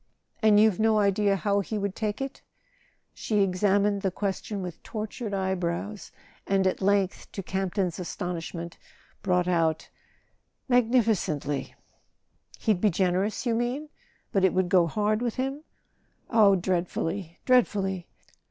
"And 0.41 0.59
you've 0.59 0.79
no 0.79 0.97
idea 0.97 1.35
how 1.35 1.59
he 1.59 1.77
would 1.77 1.95
take 1.95 2.21
it?" 2.21 2.41
She 3.13 3.41
examined 3.43 4.01
the 4.01 4.09
question 4.09 4.63
with 4.63 4.81
tortured 4.81 5.31
eye 5.31 5.53
brows, 5.53 6.11
and 6.47 6.65
at 6.65 6.81
length, 6.81 7.31
to 7.33 7.43
Campton's 7.43 7.99
astonishment, 7.99 8.79
brought 9.21 9.47
out: 9.47 9.91
''Magnificently 10.67 11.75
"He'd 12.57 12.81
be 12.81 12.89
generous, 12.89 13.45
you 13.45 13.53
mean? 13.53 13.89
But 14.31 14.43
it 14.43 14.55
would 14.55 14.69
go 14.69 14.87
hard 14.87 15.21
with 15.21 15.35
him?" 15.35 15.61
"Oh, 16.31 16.55
dreadfully, 16.55 17.37
dreadfully!" 17.45 18.07